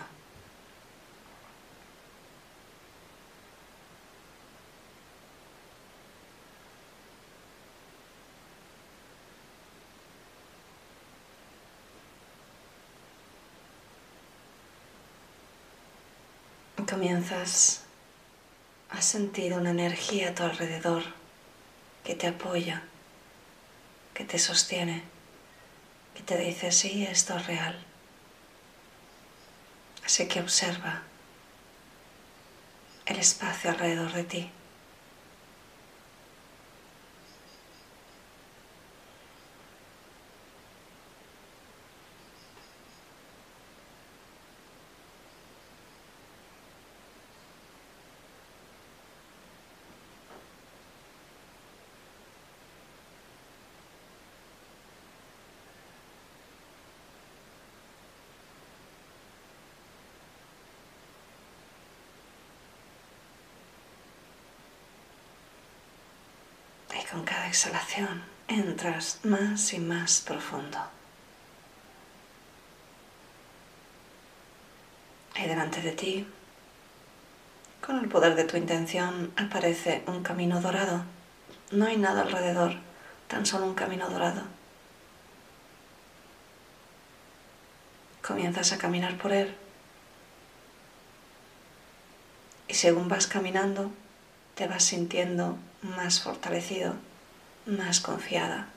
comienzas 16.90 17.82
a 18.90 19.02
sentir 19.02 19.54
una 19.54 19.72
energía 19.72 20.30
a 20.30 20.36
tu 20.36 20.44
alrededor 20.44 21.04
que 22.04 22.16
te 22.16 22.28
apoya 22.28 22.84
que 24.16 24.24
te 24.24 24.40
sostiene, 24.40 25.04
que 26.16 26.24
te 26.24 26.38
dice, 26.38 26.72
sí, 26.72 27.06
esto 27.06 27.36
es 27.38 27.46
real. 27.46 27.78
Así 30.06 30.28
que 30.28 30.40
observa 30.40 31.04
el 33.06 33.18
espacio 33.18 33.70
alrededor 33.70 34.14
de 34.14 34.24
ti. 34.24 34.52
Con 67.16 67.24
cada 67.24 67.48
exhalación 67.48 68.24
entras 68.50 69.22
más 69.24 69.72
y 69.72 69.80
más 69.80 70.20
profundo. 70.20 70.78
Y 75.38 75.48
delante 75.48 75.82
de 75.82 75.94
ti, 75.94 76.28
con 77.80 78.00
el 78.00 78.10
poder 78.10 78.36
de 78.36 78.44
tu 78.44 78.58
intención, 78.58 79.32
aparece 79.38 80.04
un 80.08 80.24
camino 80.24 80.60
dorado 80.60 81.06
No 81.72 81.86
hay 81.86 81.96
nada 81.96 82.24
alrededor, 82.24 82.74
tan 83.30 83.46
solo 83.46 83.66
un 83.66 83.76
camino 83.76 84.10
dorado. 84.10 84.42
Comienzas 88.22 88.74
a 88.74 88.78
caminar 88.78 89.18
por 89.18 89.32
él. 89.32 89.56
Y 92.68 92.74
según 92.74 93.08
vas 93.08 93.26
caminando, 93.26 93.92
te 94.56 94.68
vas 94.68 94.84
sintiendo 94.84 95.58
más 95.82 96.22
fortalecido, 96.22 96.96
más 97.66 98.00
confiada. 98.00 98.70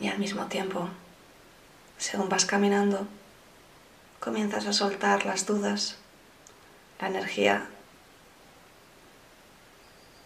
Y 0.00 0.08
al 0.08 0.18
mismo 0.18 0.46
tiempo, 0.46 0.88
según 1.98 2.28
vas 2.28 2.46
caminando, 2.46 3.06
comienzas 4.20 4.66
a 4.66 4.72
soltar 4.72 5.26
las 5.26 5.46
dudas, 5.46 5.96
la 7.00 7.08
energía 7.08 7.68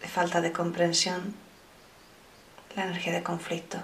de 0.01 0.07
falta 0.07 0.41
de 0.41 0.51
comprensión, 0.51 1.35
la 2.75 2.85
energía 2.85 3.13
de 3.13 3.23
conflicto. 3.23 3.79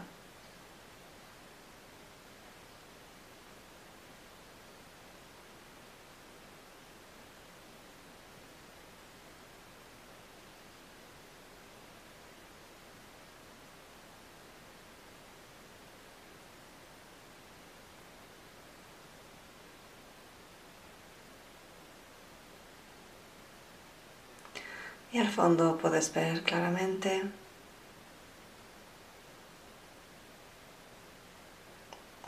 Y 25.12 25.18
al 25.18 25.30
fondo 25.30 25.78
puedes 25.78 26.13
ver 26.13 26.44
claramente 26.44 27.24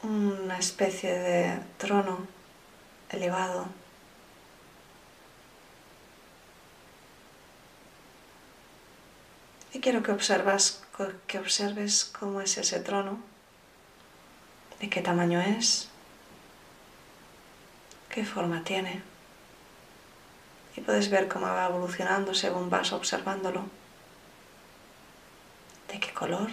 una 0.04 0.58
especie 0.58 1.14
de 1.14 1.60
trono 1.78 2.26
elevado. 3.10 3.68
Y 9.74 9.80
quiero 9.80 10.04
que, 10.04 10.12
observas, 10.12 10.84
que 11.28 11.40
observes 11.40 12.06
cómo 12.06 12.42
es 12.42 12.58
ese 12.58 12.80
trono, 12.80 13.20
de 14.80 14.90
qué 14.90 15.02
tamaño 15.02 15.40
es, 15.40 15.88
qué 18.10 18.26
forma 18.26 18.64
tiene. 18.64 19.11
Y 20.76 20.82
puedes 20.82 21.10
ver 21.10 21.28
cómo 21.28 21.48
va 21.48 21.66
evolucionando 21.68 22.34
según 22.34 22.70
vas 22.70 22.94
observándolo. 22.94 23.66
¿De 25.92 26.00
qué 26.00 26.14
color? 26.14 26.50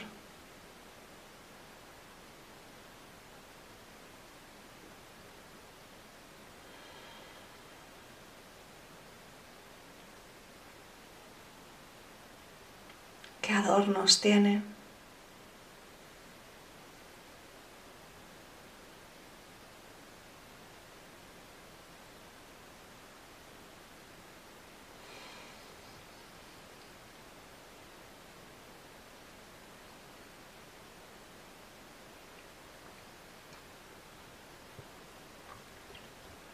¿Qué 13.41 13.53
adornos 13.55 14.21
tiene? 14.21 14.63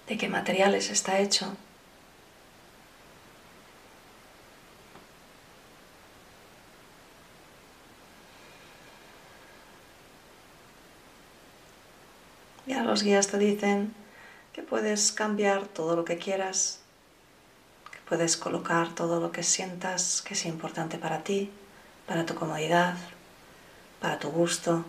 De 0.09 0.19
qué 0.19 0.29
materiales 0.29 0.91
está 0.91 1.19
hecho. 1.19 1.57
Ya 12.67 12.83
los 12.83 13.03
guías 13.03 13.29
te 13.29 13.39
dicen 13.39 13.95
que 14.53 14.63
puedes 14.63 15.13
cambiar 15.13 15.67
todo 15.67 15.97
lo 15.97 16.05
que 16.05 16.17
quieras, 16.17 16.81
que 17.91 17.99
puedes 18.09 18.37
colocar 18.37 18.95
todo 18.95 19.21
lo 19.21 19.33
que 19.33 19.43
sientas 19.43 20.23
que 20.23 20.35
es 20.35 20.47
importante 20.47 20.97
para 20.97 21.23
ti, 21.25 21.51
para 22.07 22.25
tu 22.25 22.35
comodidad, 22.35 22.97
para 24.01 24.19
tu 24.19 24.31
gusto. 24.31 24.85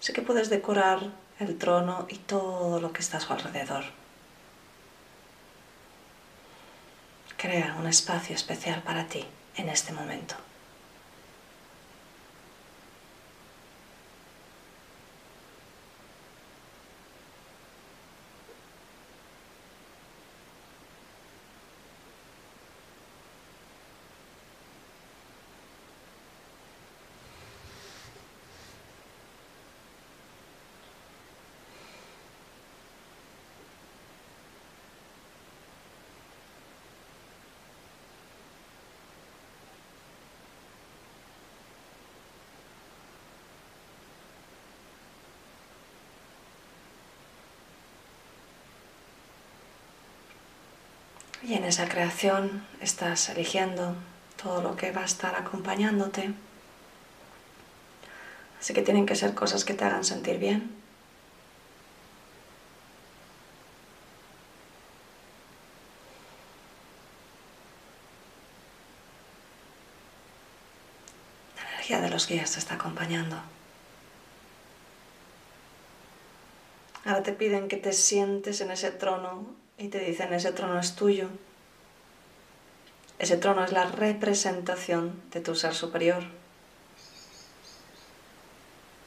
Así 0.00 0.12
que 0.12 0.22
puedes 0.22 0.48
decorar 0.48 1.00
el 1.38 1.58
trono 1.58 2.06
y 2.08 2.16
todo 2.16 2.80
lo 2.80 2.92
que 2.92 3.00
está 3.00 3.18
a 3.18 3.20
su 3.20 3.32
alrededor. 3.32 3.97
Crea 7.40 7.76
un 7.78 7.86
espacio 7.86 8.34
especial 8.34 8.82
para 8.82 9.06
ti 9.06 9.24
en 9.54 9.68
este 9.68 9.92
momento. 9.92 10.34
Y 51.42 51.54
en 51.54 51.64
esa 51.64 51.88
creación 51.88 52.66
estás 52.80 53.28
eligiendo 53.28 53.94
todo 54.42 54.60
lo 54.60 54.76
que 54.76 54.90
va 54.90 55.02
a 55.02 55.04
estar 55.04 55.34
acompañándote. 55.36 56.32
Así 58.60 58.74
que 58.74 58.82
tienen 58.82 59.06
que 59.06 59.14
ser 59.14 59.34
cosas 59.34 59.64
que 59.64 59.74
te 59.74 59.84
hagan 59.84 60.04
sentir 60.04 60.38
bien. 60.38 60.76
La 71.56 71.68
energía 71.70 72.00
de 72.00 72.10
los 72.10 72.26
guías 72.26 72.52
te 72.52 72.58
está 72.58 72.74
acompañando. 72.74 73.40
Ahora 77.04 77.22
te 77.22 77.32
piden 77.32 77.68
que 77.68 77.76
te 77.76 77.92
sientes 77.92 78.60
en 78.60 78.72
ese 78.72 78.90
trono 78.90 79.67
y 79.78 79.88
te 79.88 80.00
dicen 80.00 80.32
ese 80.32 80.52
trono 80.52 80.78
es 80.78 80.96
tuyo. 80.96 81.28
Ese 83.18 83.36
trono 83.36 83.64
es 83.64 83.72
la 83.72 83.84
representación 83.84 85.22
de 85.30 85.40
tu 85.40 85.54
ser 85.54 85.74
superior. 85.74 86.24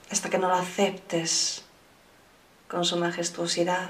Hasta 0.10 0.30
que 0.30 0.38
no 0.38 0.48
lo 0.50 0.56
aceptes 0.56 1.64
con 2.68 2.84
su 2.86 2.98
majestuosidad, 2.98 3.90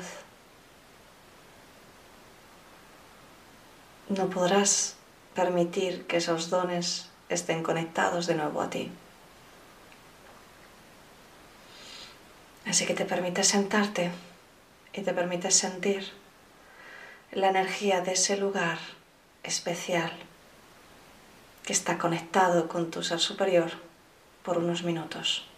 no 4.09 4.29
podrás 4.29 4.95
permitir 5.35 6.05
que 6.05 6.17
esos 6.17 6.49
dones 6.49 7.09
estén 7.29 7.63
conectados 7.63 8.27
de 8.27 8.35
nuevo 8.35 8.61
a 8.61 8.69
ti. 8.69 8.91
Así 12.65 12.85
que 12.85 12.93
te 12.93 13.05
permites 13.05 13.47
sentarte 13.47 14.11
y 14.93 15.01
te 15.01 15.13
permites 15.13 15.55
sentir 15.55 16.20
la 17.31 17.49
energía 17.49 18.01
de 18.01 18.13
ese 18.13 18.35
lugar 18.35 18.77
especial 19.43 20.11
que 21.63 21.71
está 21.71 21.97
conectado 21.97 22.67
con 22.67 22.91
tu 22.91 23.03
ser 23.03 23.19
superior 23.19 23.71
por 24.43 24.57
unos 24.57 24.83
minutos. 24.83 25.50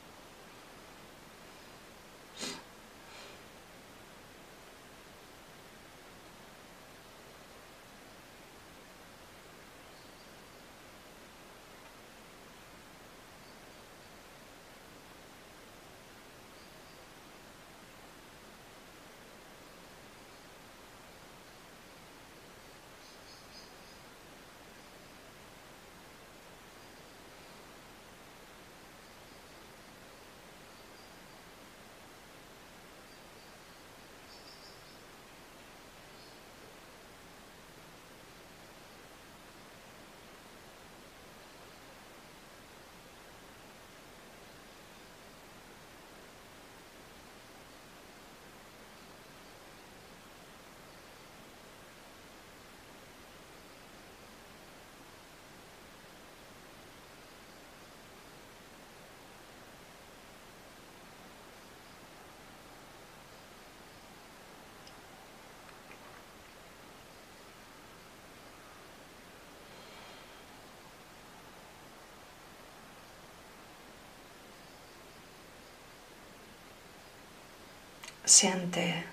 Siente 78.25 79.03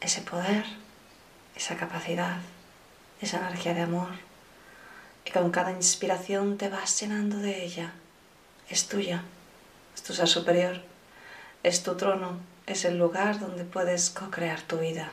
ese 0.00 0.22
poder, 0.22 0.64
esa 1.54 1.76
capacidad, 1.76 2.38
esa 3.20 3.38
energía 3.38 3.74
de 3.74 3.82
amor 3.82 4.08
y 5.24 5.30
con 5.30 5.52
cada 5.52 5.70
inspiración 5.70 6.58
te 6.58 6.68
vas 6.68 7.00
llenando 7.00 7.36
de 7.36 7.64
ella. 7.64 7.92
Es 8.68 8.88
tuya, 8.88 9.22
es 9.94 10.02
tu 10.02 10.14
ser 10.14 10.26
superior, 10.26 10.82
es 11.62 11.84
tu 11.84 11.96
trono, 11.96 12.40
es 12.66 12.84
el 12.84 12.98
lugar 12.98 13.38
donde 13.38 13.62
puedes 13.64 14.10
co-crear 14.10 14.62
tu 14.62 14.78
vida. 14.78 15.12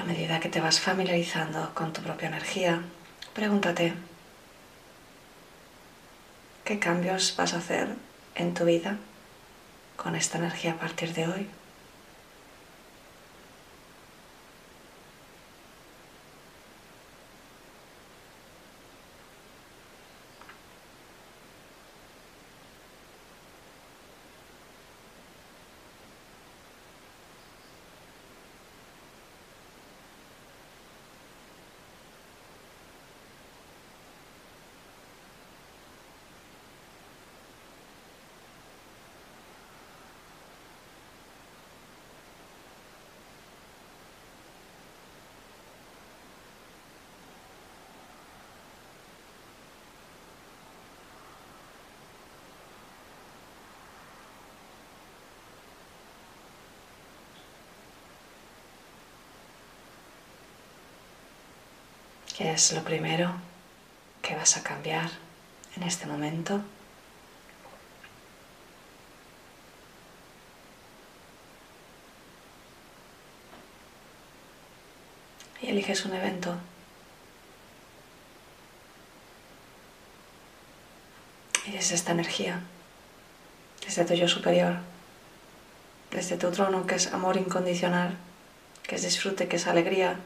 a 0.00 0.04
que 0.40 0.48
te 0.48 0.60
vas 0.60 0.80
familiarizando 0.80 1.72
con 1.74 1.92
tu 1.92 2.02
propia 2.02 2.28
energía, 2.28 2.82
pregúntate, 3.34 3.94
¿qué 6.64 6.78
cambios 6.78 7.34
vas 7.36 7.54
a 7.54 7.58
hacer 7.58 7.88
en 8.34 8.54
tu 8.54 8.64
vida 8.64 8.96
con 9.96 10.14
esta 10.14 10.38
energía 10.38 10.72
a 10.72 10.78
partir 10.78 11.14
de 11.14 11.26
hoy? 11.26 11.57
¿Qué 62.38 62.52
es 62.52 62.72
lo 62.72 62.84
primero 62.84 63.32
que 64.22 64.36
vas 64.36 64.56
a 64.56 64.62
cambiar 64.62 65.10
en 65.74 65.82
este 65.82 66.06
momento? 66.06 66.60
Y 75.60 75.66
eliges 75.66 76.04
un 76.04 76.14
evento. 76.14 76.56
Y 81.66 81.72
desde 81.72 81.96
esta 81.96 82.12
energía, 82.12 82.60
desde 83.84 84.04
tu 84.04 84.14
yo 84.14 84.28
superior, 84.28 84.76
desde 86.12 86.36
tu 86.36 86.52
trono 86.52 86.86
que 86.86 86.94
es 86.94 87.12
amor 87.12 87.36
incondicional, 87.36 88.16
que 88.84 88.94
es 88.94 89.02
disfrute, 89.02 89.48
que 89.48 89.56
es 89.56 89.66
alegría, 89.66 90.20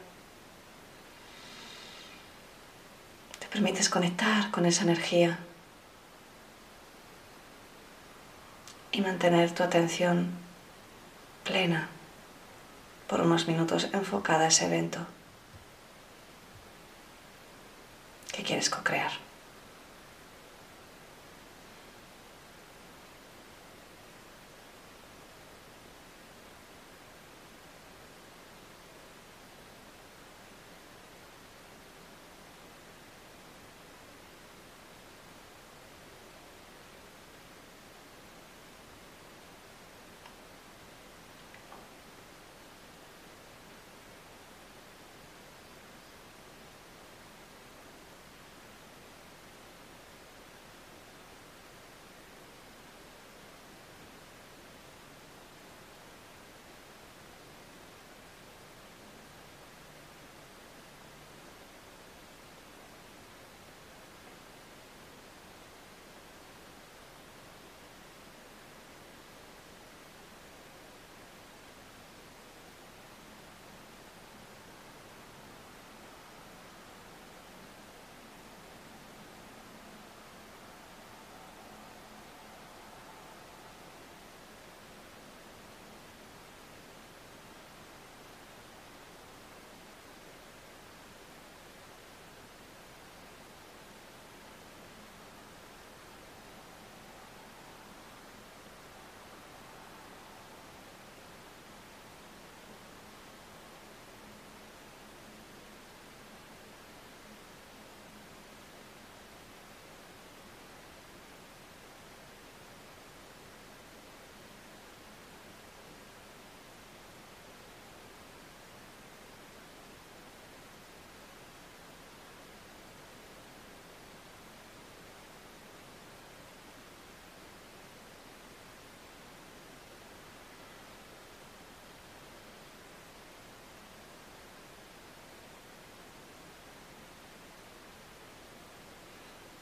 permites 3.53 3.87
conectar 3.87 4.49
con 4.49 4.65
esa 4.65 4.81
energía 4.81 5.37
y 8.91 9.01
mantener 9.01 9.51
tu 9.51 9.61
atención 9.61 10.31
plena 11.43 11.87
por 13.07 13.21
unos 13.21 13.47
minutos 13.47 13.89
enfocada 13.93 14.45
a 14.45 14.47
ese 14.47 14.65
evento 14.65 15.05
que 18.31 18.41
quieres 18.41 18.71
co-crear. 18.71 19.11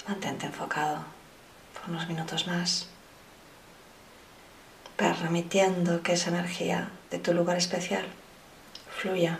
Mantente 0.07 0.45
enfocado 0.47 1.03
por 1.73 1.89
unos 1.89 2.07
minutos 2.07 2.47
más, 2.47 2.87
permitiendo 4.97 6.01
que 6.01 6.13
esa 6.13 6.29
energía 6.29 6.89
de 7.11 7.19
tu 7.19 7.33
lugar 7.33 7.57
especial 7.57 8.05
fluya 8.97 9.39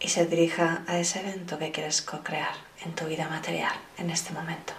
y 0.00 0.08
se 0.08 0.26
dirija 0.26 0.82
a 0.86 0.98
ese 0.98 1.20
evento 1.20 1.58
que 1.58 1.70
quieres 1.70 2.02
co-crear 2.02 2.54
en 2.84 2.94
tu 2.94 3.04
vida 3.06 3.28
material 3.28 3.74
en 3.98 4.10
este 4.10 4.32
momento. 4.32 4.72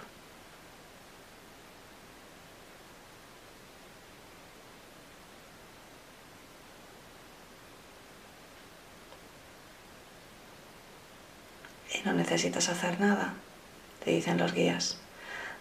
Y 11.94 12.02
no 12.04 12.12
necesitas 12.14 12.68
hacer 12.68 12.98
nada, 12.98 13.34
te 14.04 14.10
dicen 14.10 14.38
los 14.38 14.52
guías. 14.52 14.96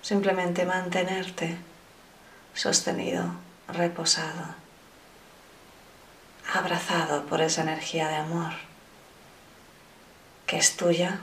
Simplemente 0.02 0.66
mantenerte 0.66 1.58
sostenido, 2.54 3.36
reposado, 3.68 4.56
abrazado 6.54 7.26
por 7.26 7.42
esa 7.42 7.62
energía 7.62 8.08
de 8.08 8.16
amor 8.16 8.54
que 10.48 10.58
es 10.58 10.76
tuya 10.76 11.22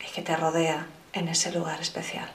y 0.00 0.12
que 0.12 0.22
te 0.22 0.36
rodea 0.36 0.86
en 1.12 1.28
ese 1.28 1.50
lugar 1.50 1.80
especial. 1.80 2.30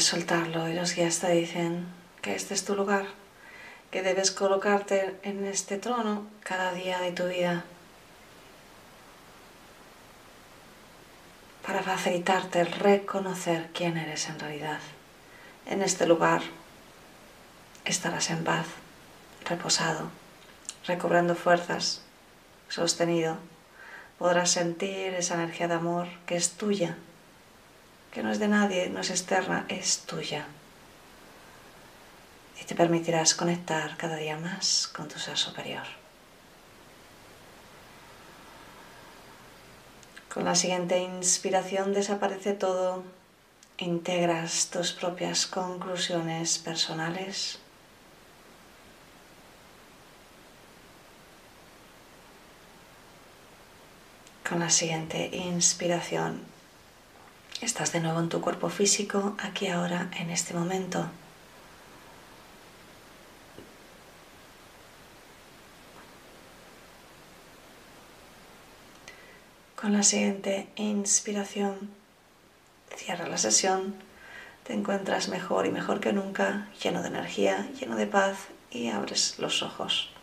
Soltarlo 0.00 0.68
y 0.68 0.74
los 0.74 0.94
guías 0.94 1.20
te 1.20 1.30
dicen 1.30 1.86
que 2.20 2.34
este 2.34 2.52
es 2.52 2.64
tu 2.64 2.76
lugar, 2.76 3.06
que 3.90 4.02
debes 4.02 4.30
colocarte 4.30 5.16
en 5.22 5.44
este 5.46 5.78
trono 5.78 6.26
cada 6.40 6.72
día 6.72 7.00
de 7.00 7.12
tu 7.12 7.26
vida 7.26 7.64
para 11.66 11.82
facilitarte 11.82 12.64
reconocer 12.64 13.70
quién 13.72 13.96
eres 13.96 14.28
en 14.28 14.38
realidad. 14.38 14.80
En 15.64 15.82
este 15.82 16.06
lugar 16.06 16.42
estarás 17.86 18.30
en 18.30 18.44
paz, 18.44 18.66
reposado, 19.46 20.10
recobrando 20.86 21.34
fuerzas, 21.34 22.02
sostenido. 22.68 23.38
Podrás 24.18 24.50
sentir 24.50 25.14
esa 25.14 25.34
energía 25.34 25.68
de 25.68 25.74
amor 25.74 26.08
que 26.26 26.36
es 26.36 26.50
tuya 26.52 26.96
que 28.16 28.22
no 28.22 28.32
es 28.32 28.38
de 28.38 28.48
nadie, 28.48 28.88
no 28.88 29.00
es 29.00 29.10
externa, 29.10 29.66
es 29.68 30.06
tuya. 30.06 30.46
Y 32.58 32.64
te 32.64 32.74
permitirás 32.74 33.34
conectar 33.34 33.94
cada 33.98 34.16
día 34.16 34.38
más 34.38 34.88
con 34.88 35.06
tu 35.06 35.18
ser 35.18 35.36
superior. 35.36 35.84
Con 40.32 40.46
la 40.46 40.54
siguiente 40.54 40.98
inspiración 40.98 41.92
desaparece 41.92 42.54
todo, 42.54 43.04
integras 43.76 44.70
tus 44.70 44.94
propias 44.94 45.46
conclusiones 45.46 46.56
personales. 46.56 47.58
Con 54.48 54.60
la 54.60 54.70
siguiente 54.70 55.28
inspiración 55.36 56.55
Estás 57.62 57.90
de 57.92 58.00
nuevo 58.00 58.20
en 58.20 58.28
tu 58.28 58.42
cuerpo 58.42 58.68
físico, 58.68 59.34
aquí 59.38 59.68
ahora, 59.68 60.10
en 60.18 60.28
este 60.28 60.52
momento. 60.52 61.06
Con 69.74 69.94
la 69.94 70.02
siguiente 70.02 70.68
inspiración, 70.76 71.90
cierra 72.94 73.26
la 73.26 73.38
sesión, 73.38 73.94
te 74.64 74.74
encuentras 74.74 75.28
mejor 75.28 75.64
y 75.64 75.70
mejor 75.70 76.00
que 76.00 76.12
nunca, 76.12 76.68
lleno 76.82 77.00
de 77.00 77.08
energía, 77.08 77.68
lleno 77.80 77.96
de 77.96 78.06
paz 78.06 78.36
y 78.70 78.88
abres 78.88 79.38
los 79.38 79.62
ojos. 79.62 80.15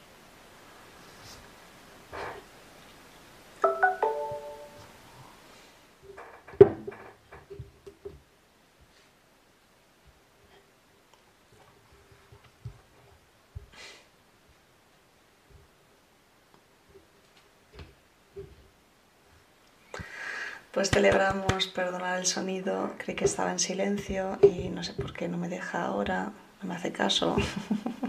Pues 20.73 20.89
celebramos 20.89 21.67
perdonar 21.67 22.17
el 22.17 22.25
sonido, 22.25 22.95
creí 22.97 23.15
que 23.15 23.25
estaba 23.25 23.51
en 23.51 23.59
silencio 23.59 24.39
y 24.41 24.69
no 24.69 24.83
sé 24.83 24.93
por 24.93 25.13
qué 25.13 25.27
no 25.27 25.37
me 25.37 25.47
deja 25.47 25.83
ahora, 25.83 26.31
no 26.63 26.67
me 26.67 26.73
hace 26.73 26.91
caso. 26.91 27.35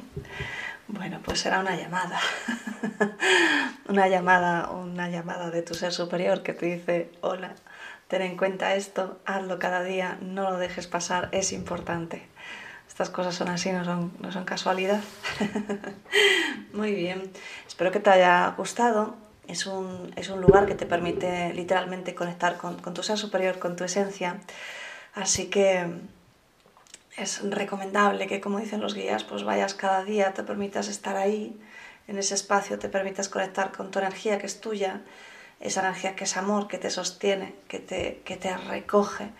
bueno, 0.89 1.21
pues 1.23 1.41
será 1.41 1.61
una 1.61 1.77
llamada. 1.77 2.19
una 3.89 4.09
llamada, 4.09 4.71
una 4.71 5.11
llamada 5.11 5.51
de 5.51 5.61
tu 5.61 5.75
ser 5.75 5.93
superior 5.93 6.43
que 6.43 6.55
te 6.55 6.65
dice, 6.65 7.13
hola, 7.21 7.55
ten 8.09 8.23
en 8.23 8.39
cuenta 8.39 8.75
esto, 8.77 9.21
hazlo 9.27 9.59
cada 9.59 9.83
día, 9.83 10.17
no 10.23 10.51
lo 10.51 10.57
dejes 10.57 10.87
pasar, 10.87 11.29
es 11.33 11.53
importante. 11.53 12.27
Estas 12.89 13.11
cosas 13.11 13.35
son 13.35 13.49
así, 13.49 13.73
no 13.73 13.85
son, 13.85 14.15
no 14.21 14.33
son 14.33 14.47
casualidad. 14.47 15.03
Muy 16.73 16.95
bien, 16.95 17.31
espero 17.67 17.93
que 17.93 18.01
te 18.01 18.09
haya 18.09 18.55
gustado 18.57 19.23
es 19.49 19.67
un, 19.67 20.41
lugar 20.41 20.67
que 20.67 20.75
te 20.75 20.87
permite 20.87 21.53
literalmente 21.55 22.15
conectar 22.15 22.57
con, 22.57 22.77
tu 22.77 23.03
ser 23.03 23.19
superior, 23.19 23.59
con 23.59 23.77
tu 23.77 23.85
esencia. 23.85 24.39
Así 25.15 25.47
que 25.49 25.87
es 27.17 27.43
recomendable 27.51 28.27
que, 28.27 28.41
como 28.41 28.59
dicen 28.59 28.81
los 28.81 28.95
guías, 28.95 29.25
pues 29.25 29.45
vayas 29.45 29.75
cada 29.75 30.05
día, 30.05 30.35
te 30.35 30.43
permitas 30.43 30.89
estar 30.89 31.17
ahí, 31.17 31.57
en 32.07 32.19
ese 32.19 32.35
espacio, 32.35 32.79
te 32.79 32.89
permitas 32.89 33.29
conectar 33.29 33.73
con 33.73 33.91
tu 33.91 33.99
energía 33.99 34.39
que 34.39 34.47
es 34.47 34.61
tuya, 34.61 35.01
esa 35.61 35.81
energía 35.81 36.17
que 36.17 36.25
es 36.25 36.37
amor, 36.37 36.69
que 36.69 36.79
te 36.79 36.91
sostiene, 36.91 37.55
que 37.69 37.79
te, 37.79 38.21
que 38.25 38.37
te 38.37 38.57
recoge. 38.57 39.31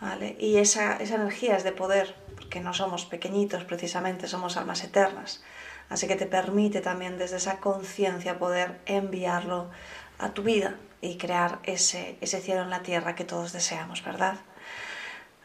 ¿vale? 0.00 0.36
Y 0.38 0.56
esa, 0.56 0.96
esa 0.96 1.14
energía 1.14 1.56
es 1.56 1.64
de 1.64 1.72
poder, 1.72 2.14
porque 2.34 2.60
no 2.60 2.74
somos 2.74 3.06
pequeñitos 3.06 3.64
precisamente, 3.64 4.26
somos 4.26 4.56
almas 4.56 4.84
eternas. 4.84 5.42
Así 5.90 6.06
que 6.06 6.16
te 6.16 6.26
permite 6.26 6.80
también 6.80 7.18
desde 7.18 7.36
esa 7.36 7.58
conciencia 7.58 8.38
poder 8.38 8.80
enviarlo 8.86 9.68
a 10.18 10.32
tu 10.32 10.42
vida 10.42 10.76
y 11.02 11.18
crear 11.18 11.58
ese, 11.64 12.16
cielo 12.22 12.62
en 12.62 12.70
la 12.70 12.82
tierra 12.82 13.14
que 13.14 13.24
todos 13.24 13.52
deseamos, 13.52 14.02
¿verdad? 14.04 14.36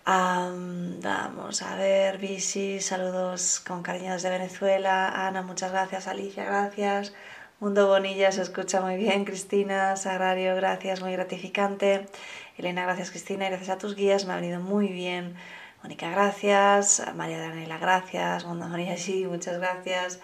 vamos 0.05 1.63
a 1.63 1.75
ver, 1.75 2.19
Visi, 2.19 2.79
saludos 2.79 3.60
con 3.60 3.81
cariño 3.81 4.13
desde 4.13 4.29
Venezuela. 4.29 5.27
Ana, 5.27 5.41
muchas 5.41 5.71
gracias. 5.71 6.08
Alicia, 6.08 6.45
gracias. 6.45 7.12
Mundo 7.60 7.88
Bonilla 7.88 8.31
se 8.31 8.43
escucha 8.43 8.81
muy 8.81 8.97
bien, 8.97 9.25
Cristina, 9.25 9.95
Sagrario, 9.95 10.55
gracias, 10.55 11.01
muy 11.01 11.13
gratificante. 11.13 12.05
Elena, 12.58 12.84
gracias 12.84 13.10
Cristina, 13.10 13.47
y 13.47 13.49
gracias 13.49 13.69
a 13.69 13.77
tus 13.77 13.95
guías, 13.95 14.25
me 14.25 14.34
ha 14.34 14.36
venido 14.36 14.60
muy 14.60 14.89
bien. 14.89 15.36
Mónica, 15.85 16.09
gracias. 16.09 17.03
María 17.13 17.39
Daniela, 17.39 17.77
gracias. 17.77 18.43
Bonilla, 18.43 18.97
sí, 18.97 19.27
muchas 19.27 19.59
gracias. 19.59 20.19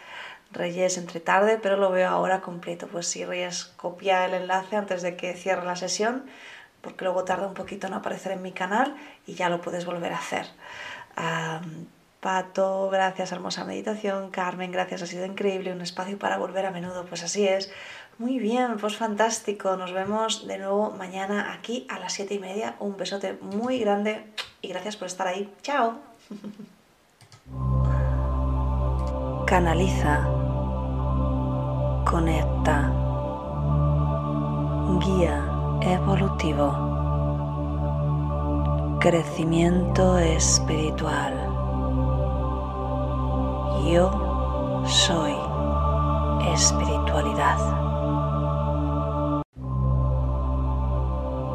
Reyes 0.51 0.97
entre 0.97 1.19
tarde, 1.19 1.59
pero 1.61 1.77
lo 1.77 1.91
veo 1.91 2.09
ahora 2.09 2.41
completo. 2.41 2.87
Pues 2.87 3.05
sí, 3.05 3.23
Reyes, 3.25 3.65
copia 3.77 4.25
el 4.25 4.33
enlace 4.33 4.75
antes 4.75 5.03
de 5.03 5.15
que 5.15 5.35
cierre 5.35 5.63
la 5.63 5.75
sesión, 5.75 6.25
porque 6.81 7.05
luego 7.05 7.25
tarda 7.25 7.45
un 7.45 7.53
poquito 7.53 7.85
en 7.85 7.93
aparecer 7.93 8.31
en 8.31 8.41
mi 8.41 8.53
canal 8.53 8.95
y 9.27 9.35
ya 9.35 9.49
lo 9.49 9.61
puedes 9.61 9.85
volver 9.85 10.13
a 10.13 10.17
hacer. 10.17 10.47
Pato, 12.21 12.89
gracias, 12.89 13.31
hermosa 13.31 13.63
meditación. 13.63 14.31
Carmen, 14.31 14.71
gracias, 14.71 15.03
ha 15.03 15.05
sido 15.05 15.27
increíble. 15.27 15.71
Un 15.71 15.81
espacio 15.81 16.17
para 16.17 16.39
volver 16.39 16.65
a 16.65 16.71
menudo, 16.71 17.05
pues 17.05 17.21
así 17.21 17.47
es. 17.47 17.71
Muy 18.17 18.39
bien, 18.39 18.77
pues 18.79 18.97
fantástico. 18.97 19.75
Nos 19.77 19.91
vemos 19.93 20.47
de 20.47 20.57
nuevo 20.57 20.91
mañana 20.91 21.53
aquí 21.53 21.85
a 21.89 21.99
las 21.99 22.13
siete 22.13 22.35
y 22.35 22.39
media. 22.39 22.75
Un 22.79 22.95
besote 22.97 23.37
muy 23.41 23.79
grande 23.79 24.25
y 24.61 24.67
gracias 24.67 24.95
por 24.95 25.07
estar 25.07 25.27
ahí. 25.27 25.51
Chao. 25.61 25.95
Canaliza. 29.47 30.23
Conecta. 32.05 32.91
Guía 34.99 35.51
evolutivo. 35.81 36.91
Crecimiento 38.99 40.17
espiritual. 40.19 41.33
Yo 43.89 44.83
soy 44.85 45.35
espiritualidad. 46.53 47.90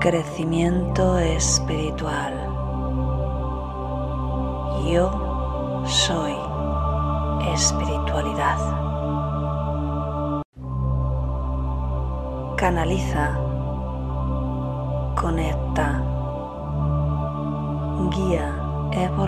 crecimiento 0.00 1.18
espiritual. 1.18 2.32
Yo 4.90 5.84
soy 5.86 6.34
espiritualidad. 7.52 8.56
Canaliza, 12.56 13.38
conecta, 15.20 16.02
guía 18.10 18.54
evolutivo 18.92 19.20